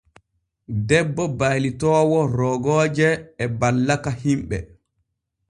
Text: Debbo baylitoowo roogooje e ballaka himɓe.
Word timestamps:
Debbo 0.91 1.25
baylitoowo 1.43 2.19
roogooje 2.39 3.09
e 3.43 3.45
ballaka 3.59 4.11
himɓe. 4.25 4.57